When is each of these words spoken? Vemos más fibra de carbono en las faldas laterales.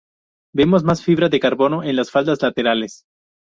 Vemos 0.55 0.83
más 0.83 1.03
fibra 1.03 1.29
de 1.29 1.39
carbono 1.39 1.83
en 1.83 1.95
las 1.95 2.09
faldas 2.09 2.41
laterales. 2.41 3.03